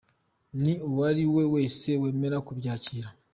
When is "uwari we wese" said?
0.89-1.89